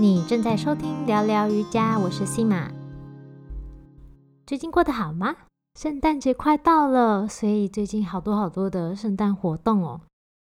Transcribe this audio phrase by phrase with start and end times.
[0.00, 2.70] 你正在收听聊聊瑜伽，我是西马。
[4.46, 5.34] 最近过得好吗？
[5.74, 10.00] 圣诞节快到了，所以最近好多好多的圣诞活动哦。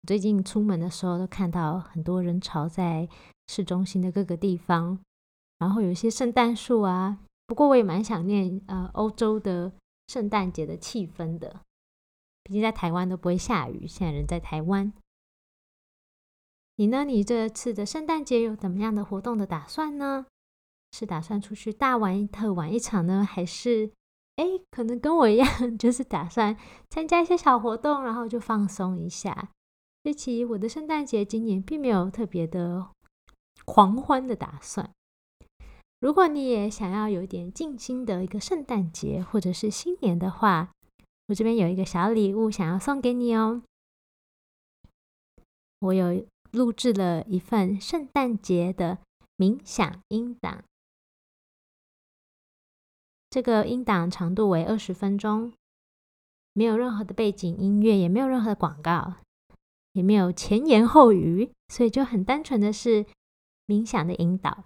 [0.07, 3.09] 最近出门的时候都看到很多人潮在
[3.49, 4.97] 市中心的各个地方，
[5.59, 7.19] 然后有一些圣诞树啊。
[7.49, 9.73] 不过我也蛮想念呃欧洲的
[10.07, 11.63] 圣诞节的气氛的，
[12.45, 14.93] 毕竟在台湾都不会下雨，现在人在台湾。
[16.83, 17.05] 你呢？
[17.05, 20.27] 你这次的圣诞节有怎么样的活动的打算呢？
[20.91, 23.93] 是打算出去大玩特玩一场呢，还是
[24.35, 25.47] 哎，可能跟我一样，
[25.79, 26.57] 就是打算
[26.91, 29.51] 参加一些小活动，然后就放松一下？
[30.03, 32.89] 这期我的圣诞节今年并没有特别的
[33.65, 34.91] 狂欢的打算。
[36.01, 40.73] 如果你也想要有一点静心的一个圣诞节或者是新年的话，
[41.29, 43.63] 我这边有一个小礼物想要送给你哦。
[45.79, 46.27] 我有。
[46.53, 48.99] 录制了一份圣诞节的
[49.39, 50.63] 冥想音档，
[53.31, 55.55] 这个音档长度为二十分钟，
[56.53, 59.15] 没有任何的背景音乐，也没有任何的广告，
[59.93, 63.07] 也没有前言后语，所以就很单纯的是
[63.67, 64.65] 冥想的引导。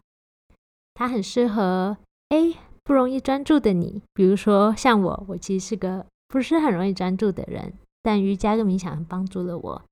[0.93, 1.99] 它很适合
[2.31, 9.85] A 不容易专注的你，比如说像我，我其实是个不是很容易专注的人，但瑜伽跟冥想帮助了我。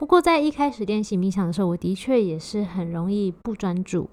[0.00, 4.08] 不过，在一开始练习冥想的时候，我的确也是很容易不专注，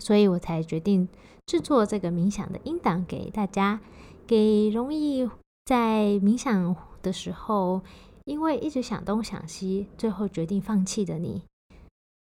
[0.00, 1.08] 所以我才决定
[1.46, 3.78] 制作这个冥想的音档给大家，
[4.26, 5.30] 给容易
[5.66, 7.80] 在冥想的时候
[8.24, 11.44] 因为一直想东想西，最后决定放弃的你。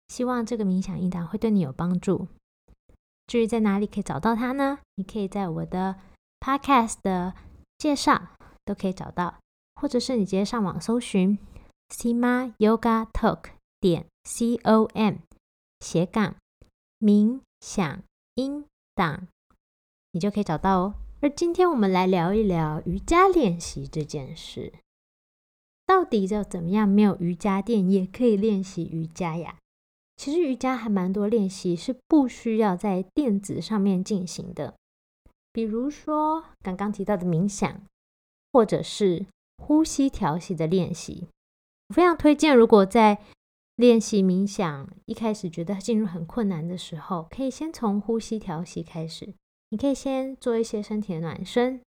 [0.10, 2.28] 希望这个冥想音档会对你有帮助。
[3.26, 4.80] 至于在哪里可以找到它呢？
[4.96, 5.96] 你可以在我的
[6.42, 7.36] Podcast 的
[7.78, 8.22] 介绍
[8.66, 9.36] 都可以找到，
[9.80, 11.40] 或者是你直接上网搜寻。
[11.94, 15.18] Sima Yoga Talk 点 C O M
[15.80, 16.36] 斜杠
[17.00, 18.02] 冥想
[18.34, 19.28] 音档，
[20.12, 20.96] 你就可以找到哦。
[21.22, 24.74] 而今天我们来聊一聊瑜伽练习这件事，
[25.86, 29.59] 到底要怎么样没有瑜伽垫也可以练习瑜伽呀？
[30.18, 34.74] 其实瑜伽还蛮多练习是不需要在垫子上面进行的，
[35.52, 37.84] 比如说刚刚提到的冥想，
[38.52, 39.28] 或者是
[39.59, 41.28] 呼吸调息的练习。
[41.90, 43.22] 我非常推荐，如果在
[43.76, 49.34] 练习冥想一开始觉得进入很困难的时候，可以先从呼吸调息开始。
[49.70, 51.82] 你可以先做一些身体的暖身，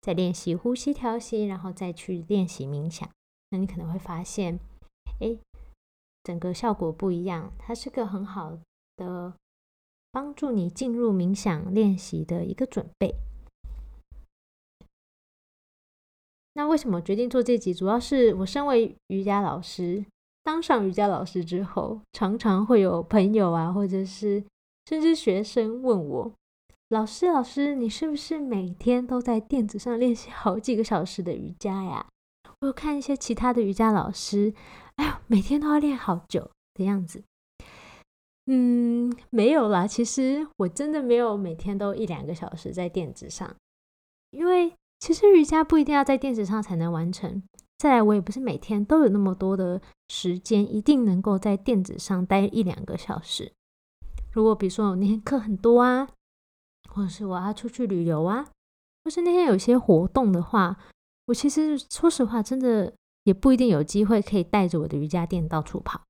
[0.00, 3.08] 再练习呼吸调息，然后再去练习冥想。
[3.50, 4.60] 那你可能会发现，
[5.20, 5.36] 哎，
[6.22, 7.52] 整个效果不一样。
[7.58, 8.56] 它是个很好
[8.96, 9.34] 的
[10.12, 13.16] 帮助你进入冥想练习的一个准备。
[16.56, 17.74] 那为什么决定做这集？
[17.74, 20.02] 主要是我身为瑜伽老师，
[20.42, 24.42] 当上瑜伽老师之后，常常会有朋友啊，或者是
[24.86, 26.32] 甚至学生问我
[26.88, 32.06] ：“老师，老师，你是不是每天都在垫子上练习好几个小时的瑜伽呀？”
[32.62, 34.54] 我有看一些其他的瑜伽老师，
[34.94, 37.22] 哎呦，每天都要练好久的样子。
[38.46, 43.54] 嗯，没有啦，其实我真的没有每天都一两个小时在垫子上，
[44.30, 44.72] 因为。
[45.06, 47.40] 其实瑜伽不一定要在垫子上才能完成。
[47.78, 53.52] 再来，我也不是每天都有那么多的时间，一定能够在垫子上待一两个小时。
[54.32, 56.08] 如果比如说我那天课很多啊，
[56.88, 58.48] 或者是我要出去旅游啊，
[59.04, 60.76] 或是那天有些活动的话，
[61.26, 62.92] 我其实说实话，真的
[63.22, 66.02] 也不一定有机会可以带着我的瑜伽垫到处跑。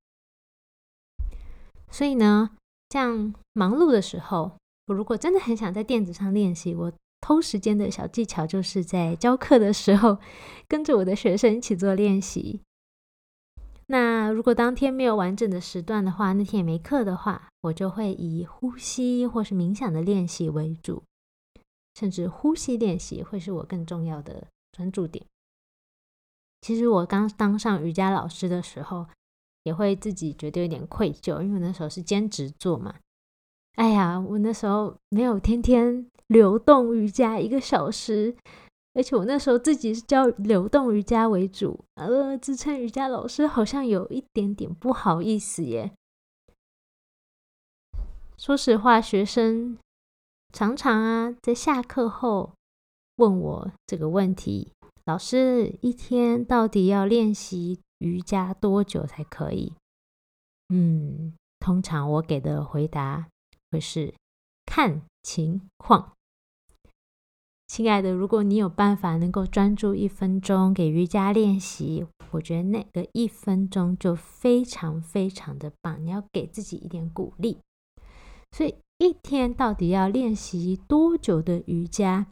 [1.91, 2.49] 所以呢，
[2.89, 6.91] 这样忙碌的时候，我如果真的很想在垫子上练习，我。
[7.19, 10.19] 偷时间的小技巧，就是在教课的时候，
[10.67, 12.61] 跟着我的学生一起做练习。
[13.87, 21.03] 那如果当天没有完整的时段的话，那天也没课的话，我就会以呼吸或是冥想的练习为主，
[21.95, 25.25] 甚至呼吸练习会是我更重要的专注点。
[26.59, 29.07] 其实我刚当上瑜伽老师的时候，
[29.63, 32.93] 也会自己觉得有点愧疚，因为那时候是兼职做嘛。
[33.77, 38.35] 哎呀，我那时候没有天天流动瑜伽一个小时，
[38.95, 45.91] 而且我那时候自己是教流动瑜伽为主，呃，自称瑜伽老师好像有一点点不好意思耶。
[48.35, 49.77] 说实话，学生
[50.51, 52.53] 常常啊在下课后
[53.17, 54.71] 问我这个问题：
[55.05, 59.73] 老师，一天到底要练习瑜伽多久才可以？
[60.69, 63.27] 嗯，通常我给的回答。
[63.71, 64.13] 会是
[64.65, 66.13] 看情况，
[67.67, 76.05] 亲爱的，如果你有办法能够专注一分钟给瑜伽练习，我觉得那个一分钟就非常非常的棒。
[76.05, 77.59] 你要给自己一点鼓励，
[78.51, 82.27] 所以一天到底要练习多久的瑜伽？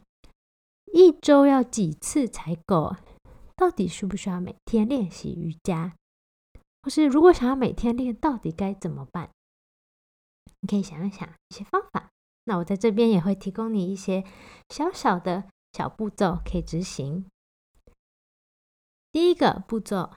[0.92, 2.96] 一周要几次才够？
[3.54, 5.94] 到底需不需要每天练习瑜伽？
[6.82, 9.30] 或是如果想要每天练，到底该怎么办？
[10.66, 12.10] 你可以想一想一些方法。
[12.42, 14.24] 那我在这边也会提供你一些
[14.68, 17.24] 小小的小步骤可以执行。
[19.12, 20.14] 第一个步骤，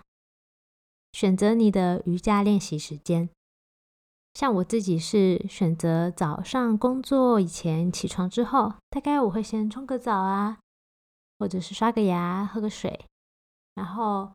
[1.13, 3.29] 选择你的瑜伽练习时间。
[4.33, 10.57] 像我自己是选择早上工作以前起床之后，大概我会先冲个澡啊，
[11.37, 13.05] 或者是刷个牙、喝个水，
[13.75, 14.33] 然后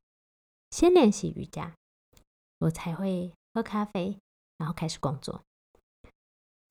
[0.70, 1.74] 先练习瑜伽，
[2.60, 4.16] 我才会喝咖啡，
[4.58, 5.42] 然后开始工作。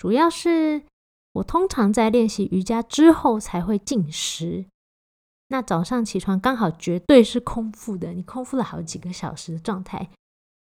[0.03, 0.83] 主要是
[1.31, 4.65] 我通常在练习瑜伽之后才会进食。
[5.47, 10.09] 那早上起床刚好绝对是空腹的，你空腹了好几个小时的状态。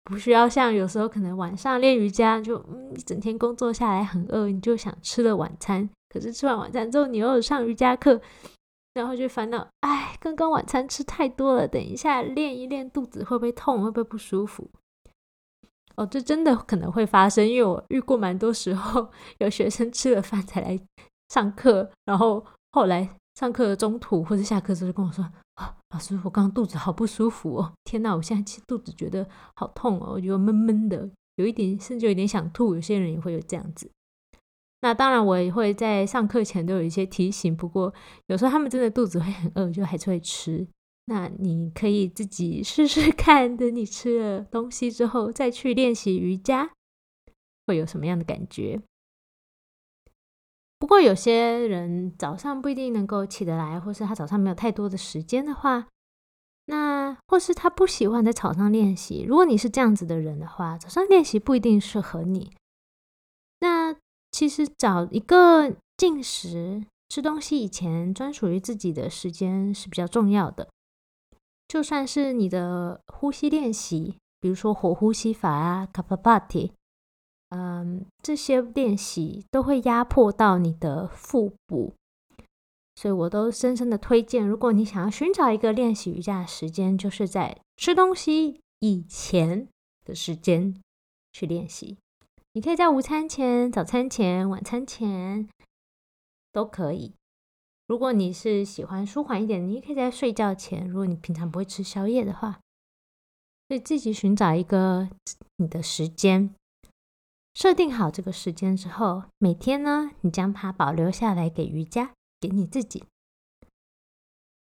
[0.05, 5.87] 不需要像有时候可能晚上练瑜伽，就嗯一整天工作下来很饿，你就想吃了晚餐。
[6.09, 8.19] 可是吃完晚餐之后，你又上瑜伽课，
[8.95, 14.67] 然后就烦恼，哎，刚刚晚餐吃太多了，等一下练一练肚子会不会痛，会不会不舒服？
[15.97, 19.09] 哦，这真的可能会发生，因为我遇过蛮多时候，
[19.39, 20.79] 有学生吃了饭才来
[21.29, 25.29] 上课，然后后来上课中途或者下课时候跟我说。
[25.55, 27.73] 啊，老师，我刚刚肚子好不舒服哦！
[27.83, 32.75] 天哪，我现在其实肚子觉得好痛哦，我觉得闷闷的，有一点甚至有点想吐。
[32.75, 33.89] 有些人也会有这样子。
[34.81, 37.57] 那当然，我也会在上课前都有一些提醒。
[37.57, 37.91] 不过
[38.27, 40.67] 有时候他们真的肚子会很饿，就还是会吃。
[41.09, 46.73] 那你可以自己试试看，等你吃了东西之后再去练习瑜伽，
[47.65, 48.81] 会有什么样的感觉？
[50.77, 55.87] 不过有些人早上不一定能够起得来，或是他早上没有太多的时间的话，
[56.65, 59.23] 那或是他不喜欢在草上练习。
[59.23, 62.51] 如果你是这样子的人的话，早上练习不一定适合你。
[63.61, 63.95] 那
[64.29, 70.67] 其实找一个进食、吃东西以前专属于自己的时间是比较重要的。
[71.67, 76.71] 就算是你的呼吸练习，比如说火呼吸法啊，Kapapati。
[77.49, 81.93] 嗯，这些练习都会压迫到你的腹部，
[82.95, 84.45] 所以我都深深的推荐。
[84.45, 89.69] 如果你想要寻找一个练习瑜伽的时间，就是在吃东西以前
[90.03, 90.75] 的时间
[91.31, 91.97] 去练习。
[92.51, 95.47] 你可以在午餐前、早餐前、晚餐前
[96.51, 97.13] 都可以。
[97.87, 100.87] 如果你是喜欢舒缓一点，你也可以在睡觉前。
[100.87, 102.59] 如果你平常不会吃宵夜的话，
[103.67, 105.09] 所以自己寻找一个
[105.55, 106.53] 你的时间。
[107.53, 113.05] 设定好这个时间之后，每天呢，你将它保留下来给瑜伽，给你自己。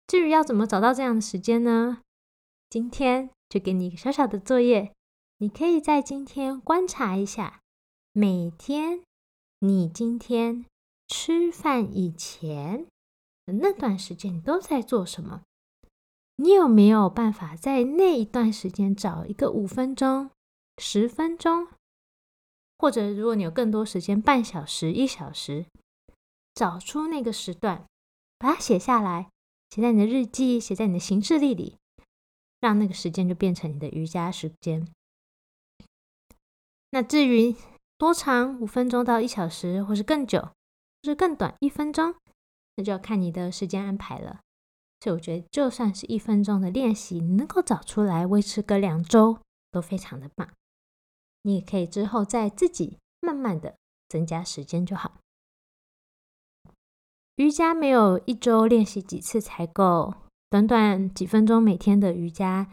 [0.07, 2.01] 至于要怎么找到这样的时间呢？
[2.69, 4.93] 今天就给你一个小小的作业，
[5.39, 7.59] 你可以在今天观察一下，
[8.13, 9.01] 每天
[9.59, 10.65] 你今天
[11.07, 12.85] 吃饭以前
[13.53, 15.43] 那段时间，你都在做什么？
[16.37, 20.31] 你有没有办法在那一段时间找一个五分钟、
[20.77, 21.67] 十分钟？
[22.77, 25.65] 或者，如果你有更多时间，半小时、一小时，
[26.53, 27.85] 找出那个时段，
[28.37, 29.29] 把它写下来，
[29.69, 31.77] 写在你的日记，写在你的行事历里，
[32.59, 34.85] 让那个时间就变成你的瑜伽时间。
[36.89, 37.55] 那至于
[37.97, 40.51] 多长，五分钟到一小时，或是更久，或
[41.03, 42.13] 是更短，一分钟，
[42.75, 44.39] 那就要看你的时间安排了。
[45.01, 49.39] 所以我觉得，就算是一分钟的练习，你能够找出来，维持个两周，
[49.71, 50.49] 都非常的棒。
[51.43, 53.75] 你也可以之后再自己慢慢的
[54.09, 55.19] 增加时间就好。
[57.35, 60.15] 瑜伽没有一周练习几次才够，
[60.49, 62.71] 短短几分钟每天的瑜伽，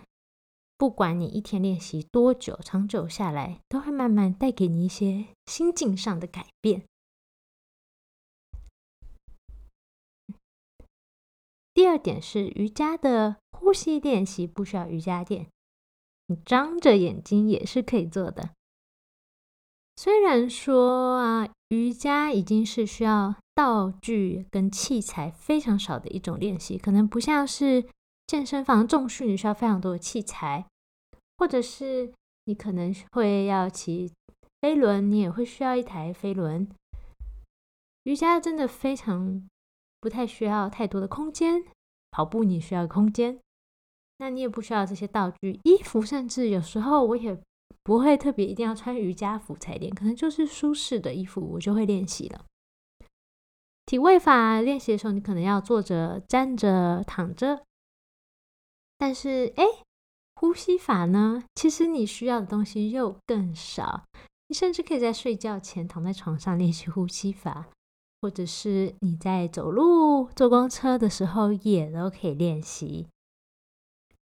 [0.78, 6.85] 不管你一天练习多久，长久下来都会慢慢带给你一些心境上的改变。
[11.74, 15.48] 第二点是瑜伽的呼吸练习不需要瑜伽垫，
[16.26, 18.50] 你张着眼睛也是可以做的。
[19.96, 27.86] 虽然说啊，瑜伽已经是需要道具跟器材非常少的一种练习，可能不像是
[28.26, 30.66] 健身房重训，你需要非常多的器材，
[31.38, 32.12] 或者是
[32.46, 34.10] 你可能会要骑
[34.60, 36.68] 飞轮，你也会需要一台飞轮。
[38.04, 39.48] 瑜伽真的非常
[40.02, 41.64] 不太需要太多的空间，
[42.11, 43.40] 跑步你需要空间，
[44.18, 47.40] 那你也不需要这些道具，衣服甚至有时候我也。
[47.85, 52.44] 不会特别一定要穿瑜伽服才练，可能就是舒适的衣服，我就会练习了。
[53.87, 57.64] 体位法练习的时候，你可能要坐着、站着、躺着。
[58.97, 59.64] 但是，哎，
[60.37, 61.42] 呼吸法呢？
[61.56, 64.04] 其实你需要的东西又更少，
[64.47, 67.68] 你甚至可以在睡觉前躺在床上练习呼吸法，
[68.22, 73.08] 或者是你在走路、坐公车的时候也都可以练习。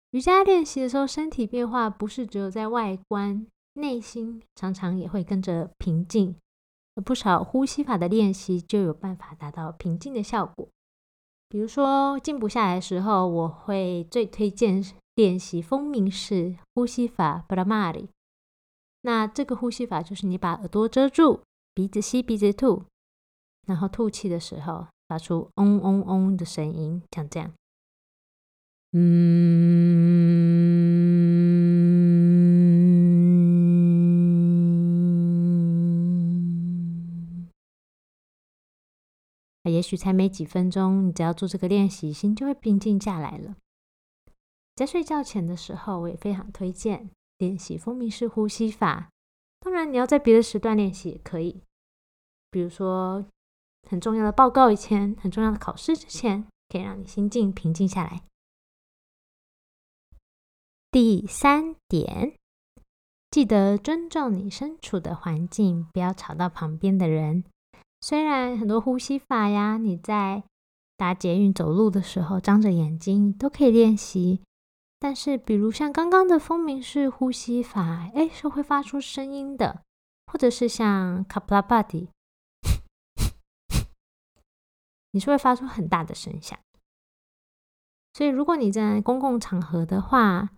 [0.10, 3.46] 瑜伽练习的时候，身体变化不是只有在外观，
[3.76, 6.36] 内心常常也会跟着平静。
[7.06, 10.68] 不少呼吸法的练习就有办法达到平静的效果。
[11.50, 14.84] 比如说静不下来的时候，我会最推荐
[15.16, 18.08] 练习风鸣式呼吸法 （Brahmari）。
[19.02, 21.42] 那这个呼吸法就是你把耳朵遮住，
[21.76, 22.86] 鼻子吸，鼻子吐，
[23.66, 27.54] 然后吐气的时候发出嗡嗡嗡的声音，像这样。
[28.96, 30.04] 嗯
[39.64, 43.56] 也许才没几分钟，你只要做这个练习，心就会平静下来了。
[44.76, 49.10] 在睡觉前的时候，我也非常推荐练习蜂鸣式呼吸法。
[49.60, 51.64] 当然，你要在别的时段练习也可以，
[52.52, 53.26] 比如说
[53.90, 58.22] 很重要的报告以前、很重要的考试之前，可以让你心境平静下来。
[60.92, 62.34] 第三点，
[63.32, 67.44] 记得尊重你身处的环境，不要吵到旁边的人。
[68.00, 70.44] 虽然很多呼吸法呀，你在
[70.98, 74.42] 搭捷运、走路的时候张着眼睛都可以练习，
[75.00, 79.82] 但是比如像刚刚的风鸣式呼吸法，哎，是会发出声音的，
[80.28, 82.10] 或者是像卡普拉巴迪，
[85.14, 86.60] 你是会发出很大的声响。
[88.14, 90.52] 所以如果你在公共场合的话，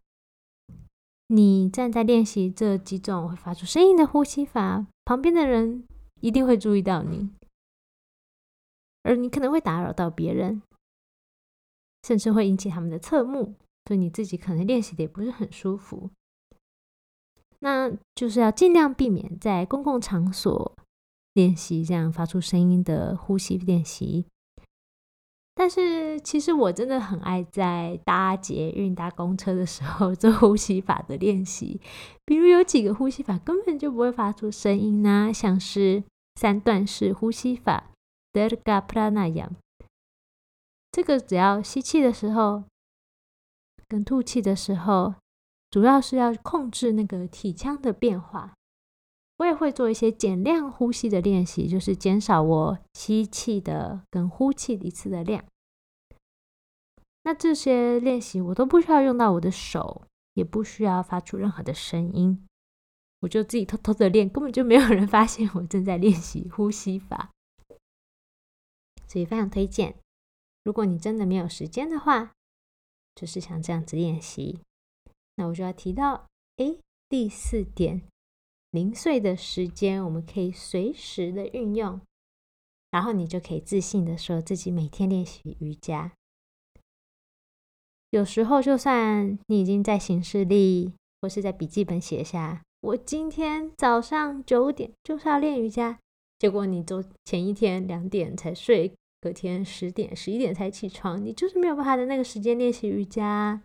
[1.28, 5.88] 你正在练习这几种会发出声音的呼吸法，旁边的人。
[6.22, 7.30] 一定会注意到你，
[9.04, 10.64] 而你可能会打扰到别人，
[12.02, 13.54] 甚至会引起他们的侧目，
[13.86, 16.10] 所以你自己可能练习的也不是很舒服。
[17.60, 20.76] 那就是要尽量避免在公共场所
[21.34, 24.26] 练习这样发出声音的呼吸练习。
[25.58, 31.80] 但是，其实我真的很爱在搭捷运、搭公车的时候 做呼吸法的练习。
[32.26, 36.04] 比如有几个呼吸法根本就不会发出声音呢，像是
[36.36, 37.92] 三段式呼吸法
[38.34, 39.52] （Dirga Pranayam）。
[40.92, 42.66] 这个只要吸气的时候
[43.88, 45.16] 跟吐气的时候，
[45.72, 48.54] 主要是要控制那个体腔的变化。
[49.38, 55.44] 我也会做一些减量呼吸的练习，就是减少我吸气的跟呼气一次的量。
[57.24, 60.04] 那这些练习我都不需要用到我的手，
[60.36, 62.48] 也不需要发出任何的声音，
[63.22, 67.32] 我就自己偷偷的练，根本就没有人发现我正在练习呼吸法。
[69.08, 69.96] 所以非常推荐，
[70.64, 72.32] 如果你真的没有时间的话，
[73.16, 74.60] 就是像这样子练习。
[75.36, 76.28] 那我就要提到，
[76.58, 76.78] 哎，
[77.10, 78.04] 第四点。
[78.76, 82.02] 零碎的时间，我们可以随时的运用，
[82.92, 86.12] 然后你就可以自信的说自己每天练习瑜伽。
[88.10, 90.92] 有时候，就算你已经在行事历
[91.22, 95.98] 或是在笔记本写下，我今天早上九点就是要练瑜伽，
[96.38, 103.62] 结果你昨前一天两点才睡，隔天十点、十一点才起床，你就是没有办法在那个时间练习瑜伽。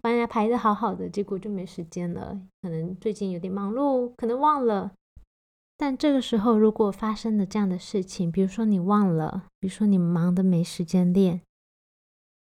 [0.00, 2.40] 把人家排的好好的，结果就没时间了。
[2.62, 4.92] 可能最近有点忙碌，可能忘了。
[5.76, 11.40] 但这个时候，如果发生了这样的事情，比如说你忘了，比如说你忙的没时间练，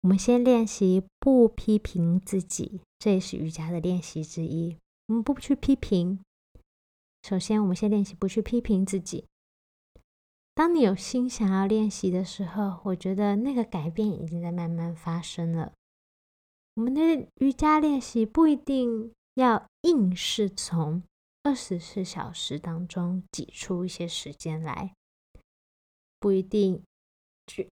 [0.03, 4.79] 我们先练习不批评自己，这也是瑜伽的练习之一。
[5.09, 6.19] 我们不去批评。
[7.23, 9.27] 首先，我们先练习不去批评自己。
[10.55, 15.73] 当你有心想要练习的时候，我觉得那个改变已经在慢慢发生了。
[16.77, 21.03] 我们的瑜伽练习不一定要硬是从
[21.43, 24.95] 二十四小时当中挤出一些时间来，
[26.21, 26.83] 不一定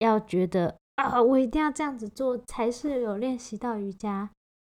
[0.01, 4.31] 要觉得啊，我一定要这样子做才是有练习到瑜伽，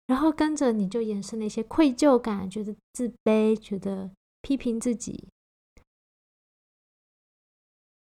[0.07, 5.29] 然后跟着你就衍生了一些愧疚感，觉得自卑，觉得批评自己。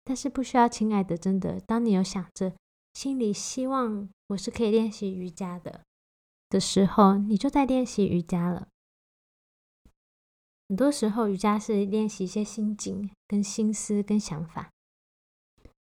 [0.03, 2.53] 但是不需要，亲爱的，真的，当你有想着
[2.93, 5.81] 心里希望我是可以练习瑜伽的。
[6.53, 8.67] 的时候，你就在练习瑜伽了。
[10.69, 14.69] 很多时候，瑜伽是练习一些心境、跟心思、跟想法，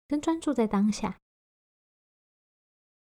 [0.07, 1.19] 跟专注在当下。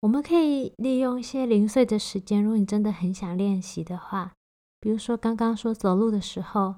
[0.01, 4.33] 我们可以利用一些零碎的时间，如果你真的很想练习的话，
[4.81, 6.77] 比如说刚刚说走路的时候，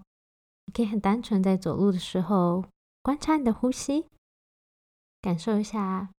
[0.66, 2.64] 你可以很单纯在走路的时候
[3.02, 4.06] 观察你的呼吸，
[5.20, 6.10] 感受一下。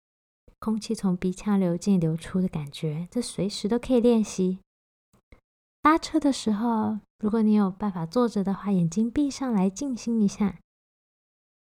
[0.62, 4.60] 空气从鼻腔流进、流出的感觉，这随时都可以练习。
[5.80, 10.60] 搭车的时候，如果你有办法坐着的话，眼睛闭上来静心一下。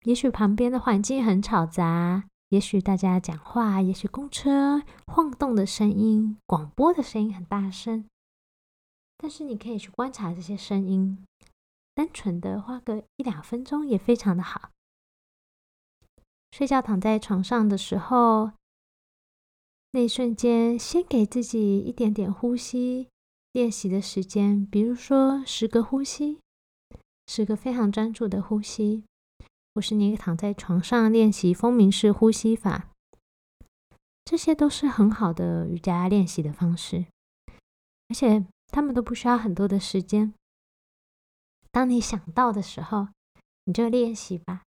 [0.03, 8.05] 也许旁边的环境很吵杂，也许大家讲话，也许公车晃动的声音、广播的声音很大声。
[9.17, 11.25] 但是你可以去观察这些声音，
[11.95, 14.69] 单纯的花个一两分钟也非常的好。
[16.51, 18.51] 睡觉躺在床上的时候，
[19.95, 23.07] 那一瞬间，先给自己一点点呼吸
[23.53, 26.41] 练习的时间，比如说十个呼吸，
[27.27, 29.05] 十个非常专注的呼吸。
[29.73, 32.89] 或是你躺在床上练习风鸣式呼吸法，
[34.25, 37.05] 这些都是很好的瑜伽练习的方式，
[38.09, 40.33] 而且他们都不需要很多的时间。
[41.71, 43.07] 当你想到的时候，
[43.63, 44.63] 你就练习吧；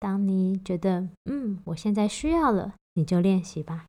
[0.00, 3.86] 当你觉得嗯，我现在需要了，你就练习吧。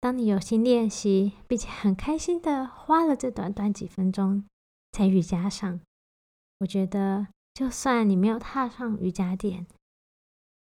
[0.00, 4.44] 当你有心练习，并且很开心的花了这短短几分钟
[4.92, 5.80] 在瑜伽上，
[6.60, 7.28] 我觉得。
[7.54, 9.66] 就算你没有踏上瑜伽垫，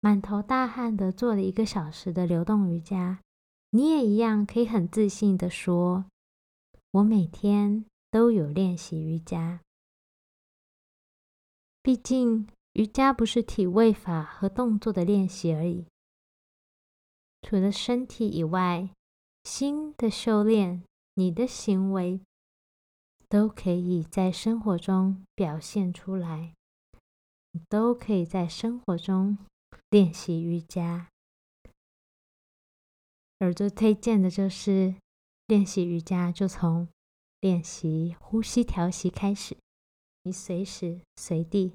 [0.00, 3.20] 满头大汗的做了一个小时的流动瑜伽，
[3.68, 6.06] 你也一样可以很自信的说
[6.92, 9.60] ：“我每天都有练习瑜伽。”
[11.84, 15.84] 毕竟瑜伽不是体位法和动作的练习而已，
[17.42, 18.88] 除了身体以外，
[19.46, 20.82] 心的修炼，
[21.14, 22.20] 你的行为
[23.28, 26.52] 都可以在生活中表现出来。
[27.70, 29.38] 都可以在生活中
[29.88, 31.08] 练习瑜伽，
[33.38, 34.96] 而最推荐的就是
[35.46, 36.86] 练习瑜伽，就从
[37.40, 39.56] 练习呼吸调息开始，
[40.24, 41.72] 你随时随地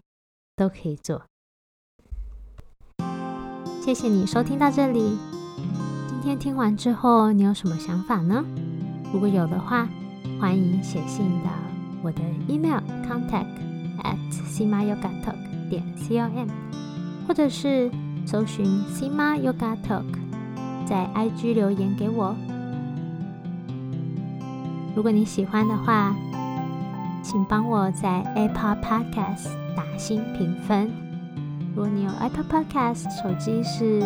[0.55, 1.25] 都可以做。
[3.83, 5.17] 谢谢你收听到这里，
[6.23, 8.45] 今天听完之后，你有什么想法呢？
[9.11, 9.89] 如果有的话，
[10.39, 11.49] 欢迎写信到
[12.03, 12.77] 我的 email
[13.09, 13.47] contact
[14.03, 15.33] at sima yoga talk。
[15.67, 16.47] 点 com，
[17.27, 17.89] 或者是
[18.27, 20.03] 搜寻 Sima Yoga Talk，
[20.85, 22.35] 在 IG 留言给我。
[24.95, 26.15] 如果你喜欢的话，
[27.23, 30.91] 请帮我在 Apple Podcast 打新评分。
[31.73, 34.01] 如果你有 Apple Podcast 手机，是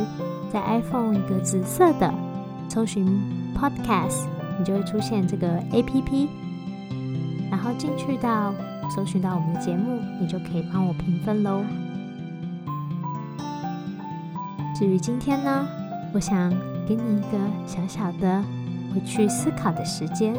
[0.51, 2.13] 在 iPhone 一个紫色的，
[2.69, 3.05] 搜寻
[3.55, 4.25] Podcast，
[4.57, 6.27] 你就会出现这个 APP，
[7.49, 8.53] 然后进去到。
[8.87, 11.63] 搜寻到我们的节目，你就可以帮我评分喽。
[14.75, 15.67] 至于今天呢，
[16.13, 16.51] 我想
[16.87, 18.43] 给你一个小小的
[18.93, 20.35] 回去思考的时间。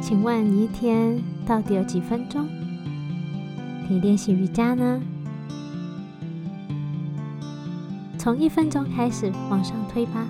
[0.00, 2.48] 请问你一天到底有几分钟
[3.90, 5.00] 你练习瑜伽呢？
[8.16, 10.24] 从一分钟开始往上推吧，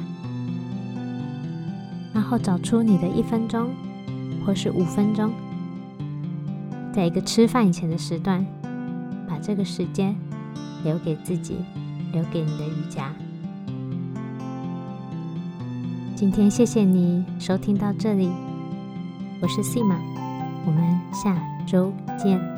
[2.15, 3.69] 然后找出你的一分钟。
[4.47, 5.31] 或是五分钟，
[6.95, 8.45] 在一个吃饭以前的时段，
[9.29, 10.17] 把这个时间
[10.83, 11.57] 留给自己，
[12.11, 13.13] 留给你的瑜伽。
[16.17, 18.31] 今天谢谢你收听到这里，
[19.43, 19.99] 我是 Sima，
[20.67, 22.50] 我们下周见。